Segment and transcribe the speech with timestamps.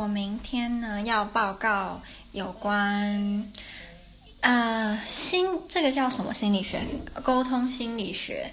[0.00, 2.00] 我明天呢要报告
[2.32, 3.52] 有关
[4.40, 6.80] 呃心这个叫什么心理学？
[7.22, 8.50] 沟通心理学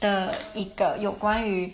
[0.00, 1.72] 的一个有关于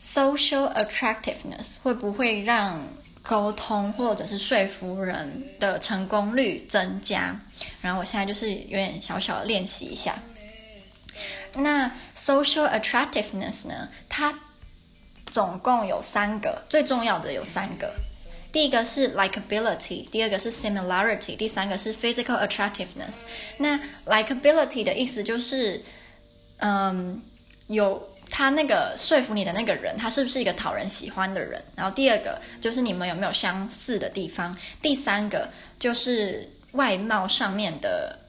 [0.00, 2.80] social attractiveness 会不会让
[3.22, 7.40] 沟通或者是说服人的成功率增加？
[7.82, 10.16] 然后我现在就是有点小小的练习一下。
[11.56, 13.88] 那 social attractiveness 呢？
[14.08, 14.32] 它
[15.30, 17.92] 总共有三个，最重要的有三个。
[18.52, 23.20] 第一个是 likability，第二个是 similarity，第三个是 physical attractiveness。
[23.56, 25.80] 那 likability 的意思就是，
[26.58, 27.22] 嗯，
[27.68, 31.62] 有他那个说服你的那个人，他是不是一个讨人喜欢的人？
[31.76, 34.56] 然后第二个就是你们有没有相似的地方？
[34.82, 38.19] 第三个就是外貌上面的。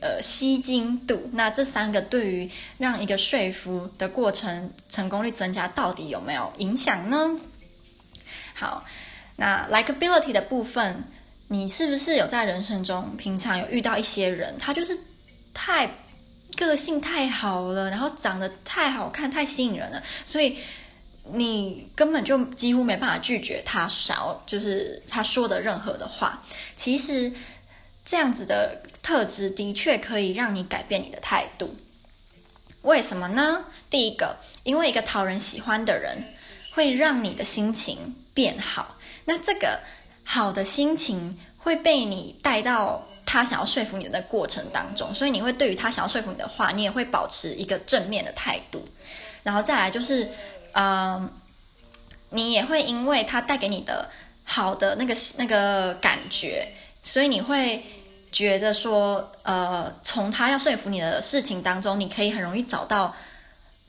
[0.00, 2.48] 呃，吸睛度，那这三个对于
[2.78, 7.40] 让一个说服的过程成功率增加，到底有没有影响呢？
[8.54, 8.84] 好，
[9.34, 11.02] 那 likability 的部分，
[11.48, 14.96] 你是不是有在人生中平常有遇到一些人，他就是
[15.52, 15.90] 太
[16.56, 20.58] 个性太好了，然后长得太好看、太吸引人了，所以
[21.32, 26.40] 你根本就几乎没办法拒绝他少，就是他说的任何的话。
[26.76, 27.32] 其实。
[28.08, 31.76] 这样子的特质的确可以让你改变你的态度。
[32.80, 33.66] 为什么呢？
[33.90, 36.16] 第一个，因为一个讨人喜欢的人
[36.70, 38.96] 会让你的心情变好。
[39.26, 39.78] 那这个
[40.24, 48.82] 好的心情会被你带到他想要说服你的过程当中，所以你会对于他想要说服你的话，你也会保持一个正面的态度。
[49.42, 50.30] 然后再来就是，
[50.72, 51.30] 嗯、
[52.30, 54.08] 你也会因为他带给你的
[54.44, 56.66] 好的那个那个感觉。
[57.00, 57.82] 所以你会
[58.32, 63.14] 觉得说，呃，从他要说服你的事情当中，你可以很容易找到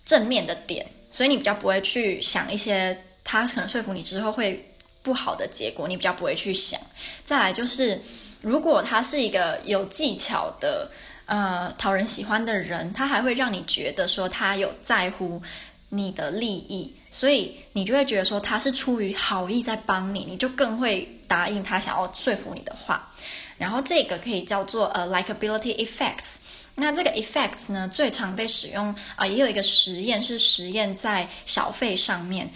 [0.06, 4.64] 正面的点，所以你比较不会去想一些他可能说服你之后会
[5.02, 6.80] 不好的结果，你比较不会去想。
[7.24, 8.02] 再来就是，
[8.42, 10.90] 如果他是一个有技巧的，
[11.26, 15.42] 呃，讨人喜欢的人，他还会让你觉得说他有在乎
[15.90, 21.08] 你的利益，所以你就会觉得说他是出于好意在帮你，你就更会。
[21.30, 23.08] 答应他想要说服你的话，
[23.56, 26.38] 然后这个可以叫做呃 likability effects。
[26.74, 32.50] 那这个 effects 呢，最常被使用啊、也有一个实验是实验在小费上面。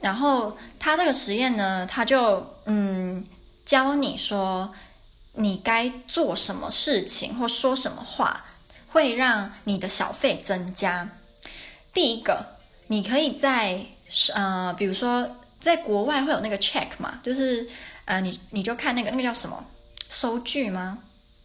[0.00, 3.22] 然后他这个实验呢，他就嗯
[3.66, 4.72] 教你说
[5.34, 8.42] 你该做什么事情或说什么话
[8.88, 11.06] 会让你的小费增加。
[11.92, 12.53] 第一个，
[12.86, 13.80] 你可以在
[14.34, 15.28] 呃比如说。
[15.60, 17.66] 在国外会有那个 check 嘛，就是，
[18.04, 19.64] 呃，你你就看那个那个叫什么
[20.10, 20.98] 收据吗？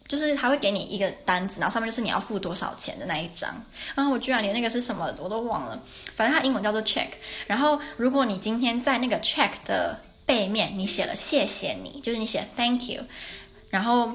[0.08, 3.50] 就是他会给你一个单子，然后上面就是你要付多少钱的那一张。
[3.94, 5.82] 然后我居然连那个是什么我都忘了，
[6.16, 7.06] 反正它英文叫做 check。
[7.46, 13.02] 然后如果你今天在那个 check 的背面你写了谢谢你，就是你写 thank you，
[13.70, 14.12] 然后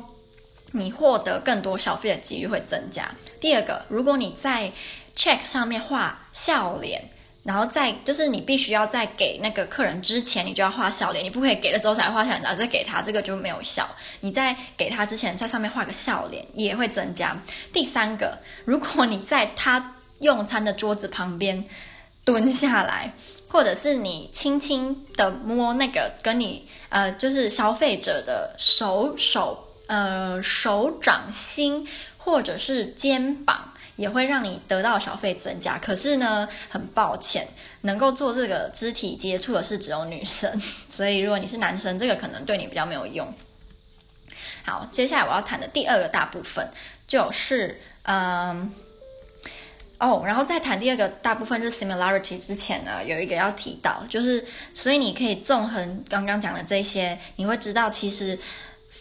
[0.71, 3.09] 你获得更多消费的几率会增加。
[3.39, 4.71] 第二个，如果你在
[5.15, 7.09] check 上面画笑脸。
[7.45, 13.87] 然后再就是你必须要在给那个客人之前，你就要画笑脸，你不可以给了之后才画笑脸，然后再给他，这个就没有效。
[14.19, 17.39] 你在给他之前，在上面画个笑脸也会增加。
[17.71, 18.35] 第三个，
[18.65, 21.63] 如果你在他用餐的桌子旁边
[22.23, 23.13] 蹲下来，
[23.47, 33.71] 或者是你轻轻的摸那个跟你呃就是消费者的手手呃手掌心或者是肩膀。
[33.95, 37.47] 也会让你得到小费增加，可是呢，很抱歉，
[37.81, 43.33] 能够做这个肢体接触的是只有女生， 所以如果你是男生，这个可能对你比较没有用。
[44.63, 46.67] 好，接下来我要谈的第二个大部分
[47.07, 48.71] 就是，嗯，
[49.99, 58.37] 哦，然后在谈第二个大部分就是 similarity 之前呢，有一个要提到，就是所以你可以纵横刚刚讲的这些，你会知道其实。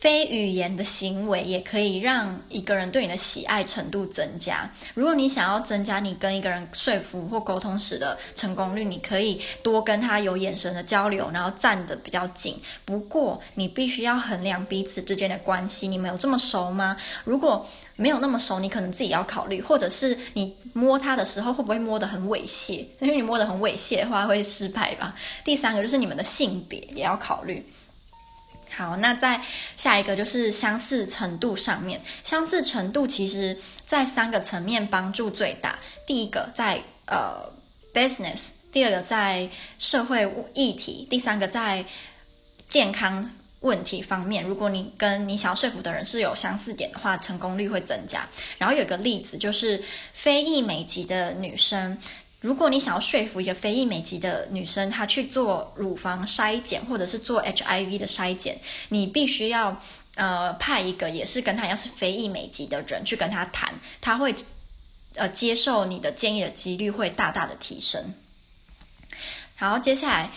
[0.04, 4.70] 非语言的行为也可以让一个人对你的喜爱程度增加。
[4.92, 12.60] 如果你想要增加你跟一个人说服或沟通时的成功率，你可以多跟他有眼神的交流，然后站得比较紧。
[12.84, 15.88] 不过，你必须要衡量彼此之间的关系。
[15.88, 16.94] 你们有这么熟吗？
[17.24, 17.66] 如果
[17.96, 22.84] 没有那么熟，你可能自己要考虑，或者是你摸他的时候会不会摸得很猥亵？
[23.00, 25.14] 因为你摸得很猥亵的话，会失败吧。
[25.42, 27.64] 第三个就是你们的性别也要考虑。
[28.70, 29.40] 好，那在
[29.76, 33.56] 下一个就是相似程度上面，相似程度其实
[33.86, 35.78] 在三个层面帮助最大。
[36.06, 37.48] 第一个在呃
[37.92, 41.84] business，第二个在社会议题，第三个在
[42.68, 43.30] 健康
[43.60, 44.42] 问题方面。
[44.42, 48.28] 如果你跟你想要说服的人是有相似点的话，成功率会增加。
[48.58, 49.80] 然后有一个例子就是
[50.12, 51.96] 非裔美籍的女生。
[52.44, 58.60] 如果你想要说服一个非裔美籍的女生，她去做乳房筛检或者是做 HIV 的筛检，
[58.90, 59.80] 你必须要
[60.14, 64.34] 呃派一个也是跟她一样是非裔美籍的人去跟她谈，她会
[65.14, 68.12] 呃接受你的建议的几率会大大的提升。
[69.56, 70.30] 好，接下来。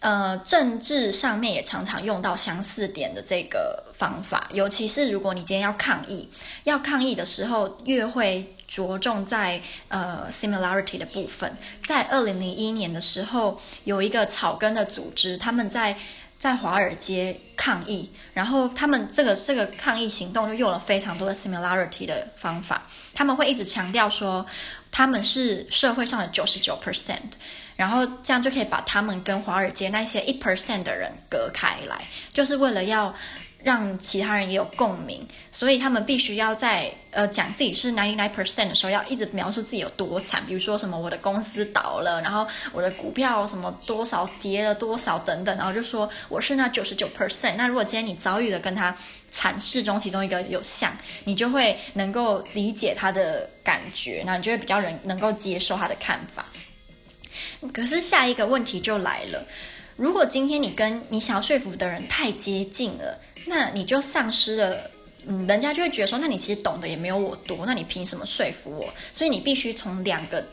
[0.00, 6.28] 呃，政治上面也常常用到相似点的这个方法，尤其是如果你今天要抗议，
[6.64, 11.56] 要抗议的时候，越会着重在呃 similarity 的部分。
[11.84, 15.96] 在二零零一年的时候，有一个草根的组织，他们在
[16.38, 22.82] 在华尔街抗议，然后他们这个这个抗议行动就用了非常多的 similarity 的方法，
[23.14, 24.44] 他们会一直强调说
[24.92, 27.32] 他们是社会上的九十九 percent。
[27.76, 32.00] 然后这样就可以把他们跟华尔街那些一 percent 的人隔开来，
[32.32, 33.14] 就是为了要
[33.62, 47.56] 让其他人也有共鸣，所以他们必须要在呃讲自己是 ninety nine percent 的时候，要一直描述自己有多惨，比如说什么我的公司倒了，然后我的股票什么多少跌了多少等等，然后就说我是那九十九 percent。
[47.56, 48.96] 那如果今天你遭遇的跟他
[49.30, 56.44] 惨事中其中一个有像，你就会能够理解他的感觉，那你就会比较能能够接受他的看法。
[57.72, 59.44] 可是下一个问题就来了，
[59.96, 64.90] 如果今天你跟你想要说服的人太接近了，那你就丧失了，
[65.26, 68.92] 嗯，人家就会觉得说，那你其实懂得也没有我多，那你凭什么说服我？
[69.12, 70.44] 所以你必须从两个，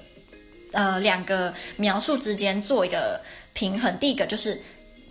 [0.71, 3.19] 呃，两个描述之间做一个
[3.53, 3.97] 平衡。
[3.99, 4.61] 第一个就是。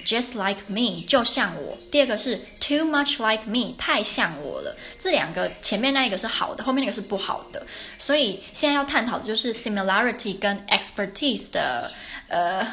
[0.04, 1.76] Just like me，就像我。
[1.90, 4.76] 第二个是 too much like me，太像我了。
[4.99, 7.64] 这两个前面那一个是好的，后面那个是不好的。
[7.99, 11.90] 所以现在要探讨的就是 similarity 跟 expertise 的
[12.28, 12.66] 呃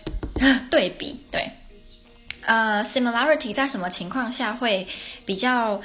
[0.70, 1.16] 对比。
[1.30, 1.50] 对，
[2.46, 4.86] 呃，similarity 在什么情况下会
[5.24, 5.80] 比较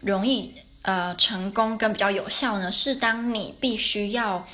[0.00, 0.52] 容易
[0.82, 2.70] 呃成功跟比较有效呢？
[2.72, 4.46] 是当你必须要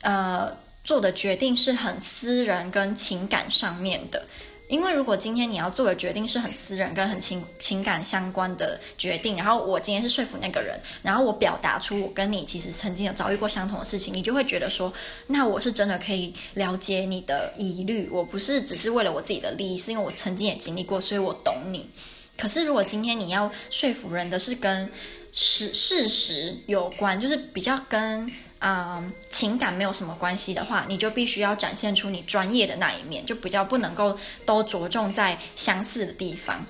[0.00, 4.26] 呃做的决定是很私人跟情感上面的。
[4.72, 14.90] 因为如果今天你要做的决定是很私人跟很情情感相关的决定，然后我今天是说服那个人，然后我表达出我跟你其实曾经有遭遇过相同的事情，你就会觉得说，
[15.26, 21.90] 那我是真的可以了解你的疑虑，我不是只是为了我自己的利益，是因为我曾经也经历过，所以我懂你。
[22.38, 24.90] 可是如果今天你要说服人的是跟
[25.32, 28.26] 事事实有关，就是比较跟。
[28.64, 34.16] 嗯，情感没有什么关系的话，你就必须要展现出你专业的那一面，就比较不能够
[34.46, 36.64] 都着重在相似的地方。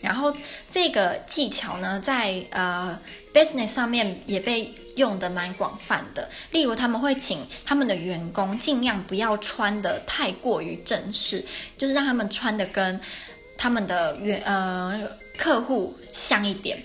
[0.00, 0.34] 然后
[0.68, 2.98] 这个技巧呢，在呃
[3.32, 6.28] business 上面也被用得蛮广泛的。
[6.50, 11.42] 例如，他们会请他们的员工尽量不要穿得太过于正式，
[11.78, 13.00] 就是让他们穿得跟
[13.56, 15.08] 他们的员呃
[15.38, 16.76] 客户像一点。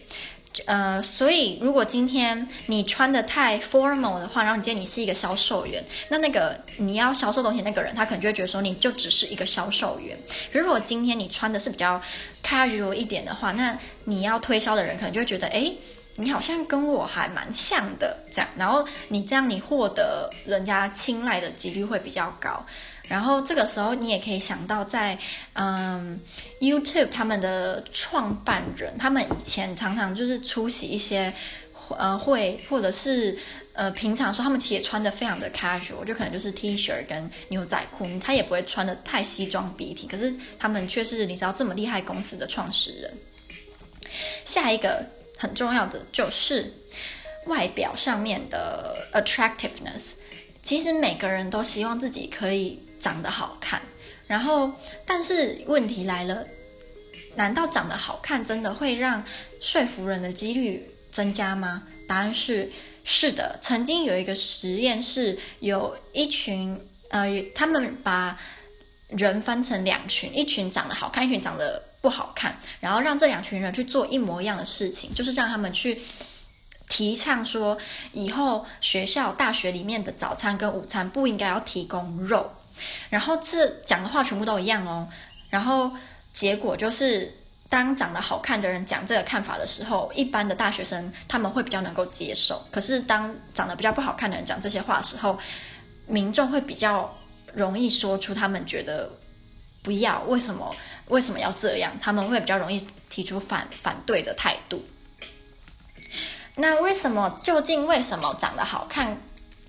[0.66, 10.18] 呃，所以如果今天你穿得太 formal 的话，然后你今天你是一个销售员，那那个你要销售东西那个人，他可能就会觉得说你就只是一个销售员。
[10.52, 12.02] 如果今天你穿的是比较
[12.44, 15.72] casual 一点的话，那你要推销的人可能就会觉得，哎，
[16.16, 22.66] 你好像跟我还蛮像的这样，然后你这样你获得人家青睐的几率会比较高。
[23.10, 25.18] 然后这个时候，你也可以想到在，
[25.54, 26.20] 嗯
[26.62, 31.34] ，YouTube 他们的创办人，他们以前常常就是出席一些
[31.98, 33.36] 呃会，或者是
[33.74, 40.08] 呃平常说他们其实也穿的非常的 casual，就可能就是 T 恤跟牛仔裤，他也不会穿的太西装笔挺。
[40.08, 43.12] 可是他们却是你知道这么厉害公司的创始人。
[44.46, 45.04] 下一个
[45.36, 46.72] 很重要的就是
[47.48, 50.14] 外表上面的 attractiveness，
[50.62, 52.80] 其实每个人都希望自己可以。
[53.00, 53.82] 长得好看，
[54.28, 54.72] 然后，
[55.06, 56.46] 但是问题来了，
[57.36, 59.24] 难道长得好看真的会让
[59.62, 61.84] 说服人的几率增加吗？
[62.08, 62.70] 答案是
[63.04, 63.58] 是的。
[63.62, 66.80] 曾经有一个实验是，有一群
[67.10, 68.38] 呃，他们把
[69.08, 76.02] 人分成两群，一群长得好看，一群长得不好看，然后让这两群人去做一模一样的事情，就是让他们去
[76.90, 77.78] 提倡说，
[78.14, 82.52] 以后学校、大学里面的早餐跟午餐不应该要提供肉。
[83.10, 85.08] 然后这讲的话全部都一样哦，
[85.50, 85.92] 然后
[86.34, 87.34] 结果就是，
[87.70, 92.64] 当长得好看的人讲这个看法的时候，一般的大学生他们会比较能够接受。
[92.72, 95.38] 可是当长得比较不好看的人讲这些话的时候，
[96.08, 97.16] 民众会比较
[97.54, 99.12] 容易说出他们觉得
[99.84, 100.76] 不要，为什么
[101.08, 101.92] 为什么要这样？
[102.02, 104.84] 他们会比较容易提出反反对的态度。
[106.56, 107.40] 那为什么？
[107.42, 109.18] 究竟为什么长得好看？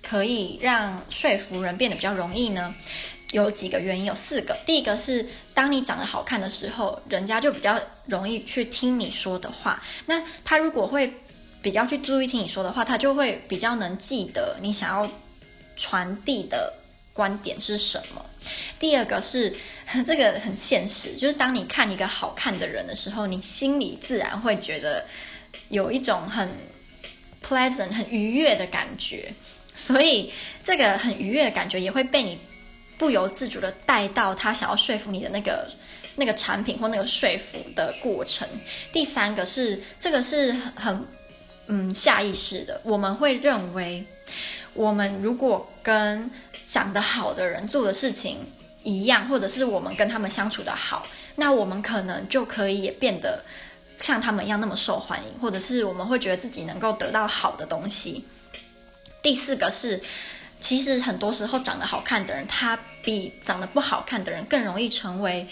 [0.01, 2.73] 可以让说服人变得比较容易呢？
[3.31, 4.57] 有几个原因，有四个。
[4.65, 9.81] 第一个是，当你长得好看的时候，人家就比较容易去听你说的话。
[10.05, 11.09] 那他如果会
[11.61, 15.09] 比较去注意听你说的话，他就会比较能记得你想要
[15.77, 16.73] 传递的
[17.13, 18.25] 观点是什么？
[18.79, 19.55] 第二个是
[20.05, 25.05] 这个很现实，就是当你看一个好看的人的时候，你心里自然会觉得
[25.69, 26.49] 有一种很
[27.41, 29.33] pleasant、很愉悦的感觉，
[29.73, 30.31] 所以
[30.63, 32.37] 这个很愉悦的感觉也会被你
[32.97, 35.67] 不由自主的带到他想要说服你的那个
[36.15, 38.47] 那个产品或那个说服的过程。
[38.91, 41.03] 第三个是这个是很
[41.67, 44.03] 嗯下意识的，我们会认为
[44.73, 46.29] 我们如果跟
[46.65, 48.37] 长得好的人做的事情
[48.83, 53.43] 一样，或者是我们跟他们相处的好，那我们可能就可以也变得
[53.99, 58.23] 像他们一样那么受欢迎，或者是我们会觉得自己能够得到好的东西。
[59.21, 60.01] 第四个是，
[60.59, 65.47] 其实很多时候长得好看的人，他比长得不好看的人更容易成为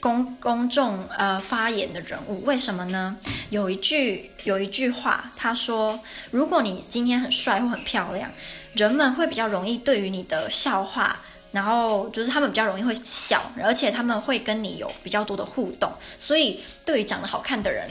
[0.00, 2.44] 公公众呃发言的人物。
[2.44, 3.16] 为什么呢？
[3.50, 5.98] 有一句有一句话，他说：
[6.30, 8.30] 如果你今天很帅或很漂亮。
[8.74, 11.18] 人们会比较容易对于你的笑话，
[11.50, 15.90] 然后就是他们比较容易会笑，而且他们会跟你有比较多的互动。
[16.18, 17.88] 所以，对于长得好看的人，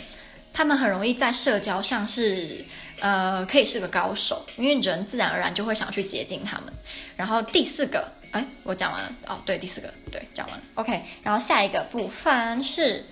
[0.56, 2.64] 他们很容易在社交上是
[3.02, 6.74] 呃可以是个高手，因为人自然而然就会想去接近他们。
[7.18, 11.04] 然后第四个，哎，我讲完了哦，对，第四个对讲完了，OK。
[11.22, 13.04] 然后下一个部分是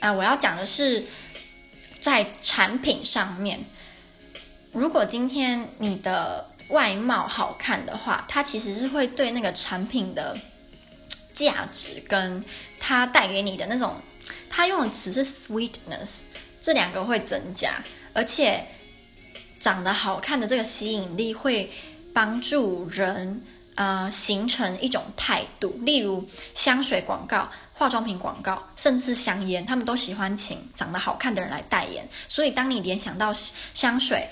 [0.00, 1.02] 啊、我要讲的是
[1.98, 3.58] 在产品上面，
[4.72, 10.36] 如果今天你的外貌好看的话，它其实是会对那个产品的
[11.32, 12.44] 价值跟
[12.78, 13.96] 它带给你的那种，
[14.50, 16.24] 它用的词是 sweetness，
[16.62, 17.82] 这两个会增加，
[18.14, 18.64] 而且
[19.58, 21.70] 长得好看的这个吸引力会
[22.14, 23.42] 帮助人
[23.74, 33.30] 呃形成一种态度，例如香水广告、化妆品广告，甚至是香烟，他们都喜欢请长得好看的人来代言，所以当你联想到
[33.74, 34.26] 香水。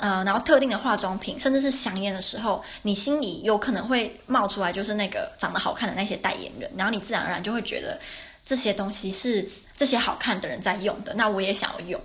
[0.00, 7.98] 呃，然后特定的化妆品，甚至是香烟的时候，你心里有可能会冒出来，就是那个长得好看的那些代言人，然后你自然而然就会觉得
[8.44, 12.00] 这些东西是这些好看的人在用的，那我也想要用，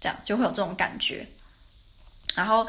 [0.00, 1.26] 这样就会有这种感觉。
[2.34, 2.66] 然后，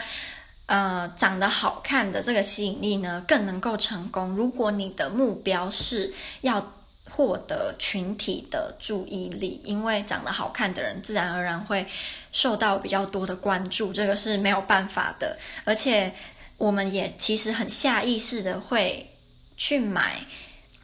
[0.66, 4.30] 呃，长得好看的这个吸引力呢，更能够成功。
[4.30, 6.74] 如果你的目标是要。
[7.12, 11.86] 获得群体的注意力，因为长得好看的人自然而然会
[12.32, 15.38] 受到比较多的关注，这个是没有办法的。
[15.64, 16.12] 而且，
[16.58, 19.08] 我们也其实很下意识的会
[19.58, 20.26] 去买，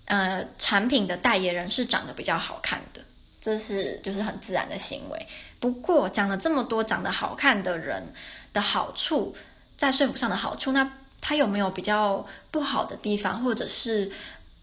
[0.10, 3.02] 呃，产品的代言人是长得比较好看的，
[3.42, 5.28] 这是就是很自然的行为。
[5.60, 8.04] 不过，讲了这么多长得好看的人
[8.52, 9.34] 的好处，
[9.78, 14.12] 在说服上的好处，那他有没有比较不好的地方，或者是？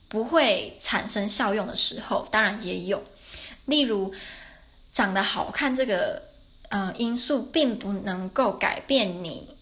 [0.08, 3.02] 不会产生效用的时候，当然也有。
[3.64, 4.14] 例如，
[4.92, 6.22] 长得好看这个
[6.68, 9.56] 呃因素，并不能够改变你。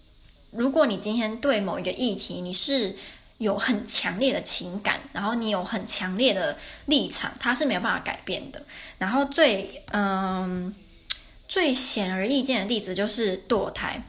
[0.50, 2.94] 如果你今天对某一个议题，你是
[3.38, 8.62] 有很强烈的情感，然后你有很强烈的立场，他是没有办法改变的。
[8.98, 10.74] 然后最嗯、
[11.48, 14.02] 最显而易见的例子就是堕胎，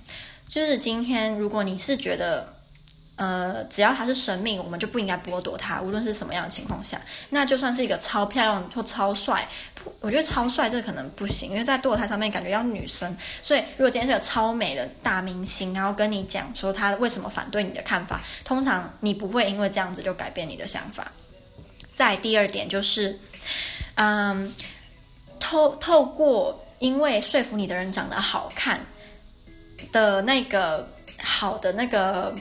[0.48, 2.55] 就是今天如果你是觉得。
[3.18, 7.00] 呃，只要他是生命，我们就不应该剥夺他，无论是什么样的情况下。
[7.30, 9.48] 那就算是一个超漂亮或超帅，
[10.02, 13.16] 我觉得超帅这可能不行，因为在堕胎上面感觉要女生。
[13.42, 21.10] 所以，如果今天是个超美的大明星，然后跟你讲说他为什么反对你的看法，通常你不会因为这样子就改变你的想法。
[21.94, 23.18] 再第二点就是，
[23.96, 24.54] 嗯，
[25.40, 28.78] 透透过因为说服你的人长得好看
[29.94, 30.86] 的那个
[31.18, 32.36] 好的那个。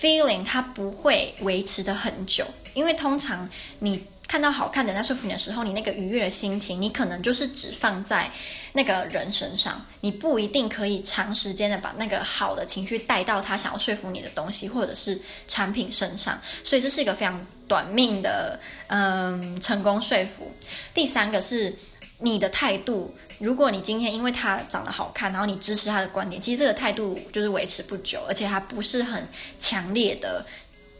[0.00, 3.48] Feeling 它不会维持的很久，因为通常
[3.78, 8.30] 你看到好看的人在说服你的时候，你那个愉悦的心情，你可能就是只放在
[8.72, 20.50] 那个人身上，你不一定可以长时间的把那个好的情绪带到他想要说服你的东西或者是产品身上，所以这是一个非常短命的嗯成功说服。
[20.92, 21.74] 第三个是
[22.18, 23.14] 你的态度。
[23.38, 29.28] 如果你今天因为他长得好看，然后你支持他的观点，其实这个态度就是维持不久，而且他不是很
[29.60, 30.44] 强烈的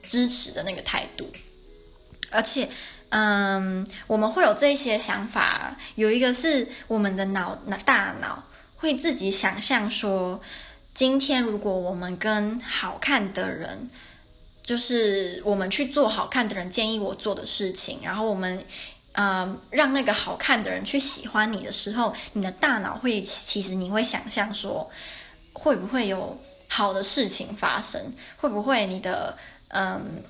[0.03, 1.27] 支持的那个态度。
[2.31, 2.69] 而且，
[3.09, 8.45] 嗯，我们会有这些想法，有一个是我们的脑、大脑
[8.77, 10.39] 会自己想象说，
[10.93, 13.89] 今天如果我们跟好看的人，
[14.63, 18.63] 就是我们去做好看的人建议我做的事情，然后我们。
[19.17, 24.89] 呃，让那个好看的人去喜欢你的时候，你的大脑会，其实你会想象说，
[25.55, 27.99] 会不会有好的事情发生？
[28.37, 29.35] 会不会你的，
[29.69, 30.23] 嗯、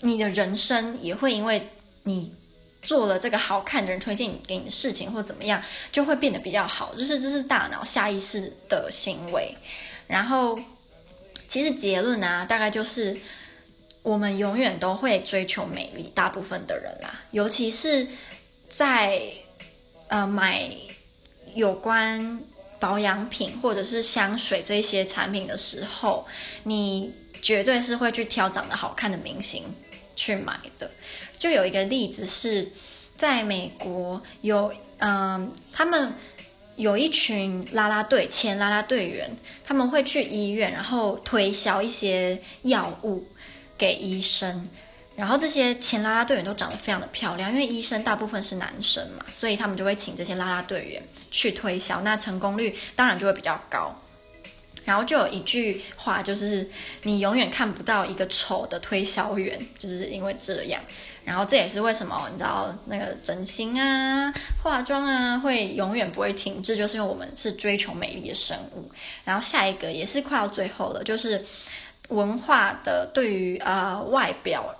[0.00, 1.68] 你的人生也会因为
[2.02, 2.34] 你
[2.80, 6.94] 做了这个好看的人推荐给你的事情，或怎么样，就会变得比较好？
[6.94, 9.54] 就是这是大脑下意识的行为。
[10.06, 10.58] 然后
[11.46, 13.14] 其实结论啊，大概就是
[14.02, 18.06] 我们永远都会追求美丽，大部分的人啦，尤其是
[18.68, 19.20] 在
[20.08, 20.70] 呃买
[21.54, 22.40] 有关
[22.78, 26.26] 保养品或者是香水这些产品的时候，
[26.62, 29.64] 你绝对是会去挑长得好看的明星
[30.16, 30.90] 去买的。
[31.38, 32.70] 就有一个例子是，
[33.16, 36.12] 在美国有嗯、他们。
[36.76, 39.30] 有一群啦啦队前啦啦队员，
[39.62, 43.22] 他们会去医院，然后推销一些药物
[43.80, 44.68] 给医生。
[45.16, 53.94] 然后这些前啦啦队员都长得非常的漂亮，因为医生大部分是男生嘛，所以他们就会请这些啦啦队员去推销，那成功率当然就会比较高。
[54.82, 56.68] 然后就有一句话，就是
[57.02, 60.80] 你永远看不到一个丑的推销员，就是因为这样。
[61.22, 64.32] 然后这也是为什么你知道那个整形啊、
[64.62, 68.90] 化妆啊会永远不会停滞，就是因为我们是追求美丽的生物。
[69.22, 71.44] 然后下一个也是快到最后了，就是
[72.10, 74.74] 文化的对于呃外表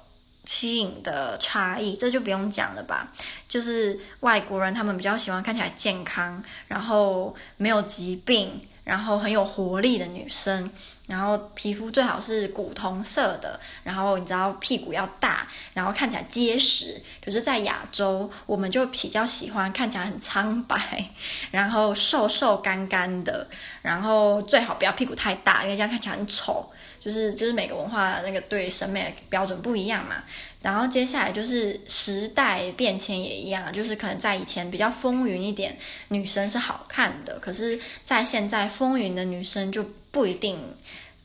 [0.44, 3.08] 吸引的差异，这就不用讲了吧？
[3.49, 8.60] 就是外国人他们比较喜欢看起来健康，然后没有疾病。
[8.82, 10.68] 然后很有活力的女生，
[11.06, 17.00] 然后皮肤最好是古铜色的，然后你知道屁股要大，然后看起来结实。
[17.25, 21.04] 可是，在亚洲，我们就比较喜欢看起来很苍白，
[21.52, 23.46] 然后瘦瘦干干的，
[23.82, 26.68] 然后最好不要屁股太大，因为这样看起来很丑。
[27.02, 30.23] 就是就是每个文化那个对审美标准不一样嘛，
[30.61, 35.76] 然后接下来就是时代变迁也一样，就是可能在以前比较风云一点，
[36.09, 40.59] 女生是好看的，可是，在现在风云的女生就不一定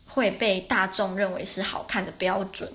[0.08, 2.72] 会被大众认为是好看的标准。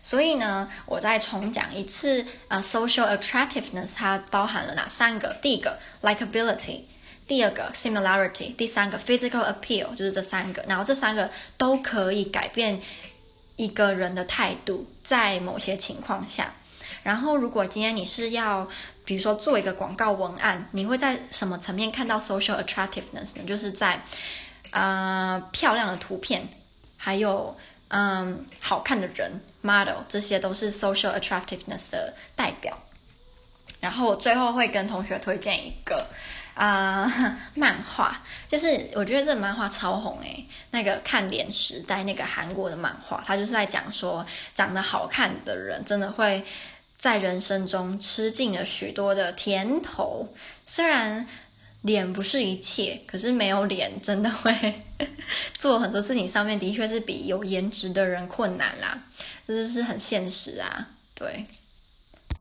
[0.00, 5.36] 所以呢，我再重讲一次，呃，social attractiveness 它包含了哪三个？
[5.42, 6.80] 第一个，likability。
[7.28, 12.80] 第二个 similarity，第三个 physical appeal，就是这三个，然后这三个都可以改变
[13.56, 16.52] 一个人的态度，在某些情况下。
[17.02, 18.66] 然后，如果今天你是要，
[19.04, 23.44] 比如说做一个广告文案，你会在什么层面看到 social attractiveness 呢？
[23.46, 24.02] 就是在，
[24.70, 26.46] 呃，漂亮的图片，
[26.96, 27.54] 还有，
[27.88, 32.76] 嗯、好看的人 model，这些都是 social attractiveness 的代表。
[33.80, 36.06] 然后最后会跟同学推荐一个。
[36.54, 46.42] 啊、漫画就是我觉得这个漫画超红诶，那个看脸时代那个韩国的漫画，它就是在讲说长得好看的人真的会
[46.96, 50.34] 在人生中吃尽了许多的甜头。
[50.66, 51.24] 虽然
[51.82, 54.82] 脸不是一切，可是没有脸真的会
[55.56, 59.00] 做很多事情上面的确是比有颜值的人困难啦，
[59.46, 61.44] 这就是很现实啊，对。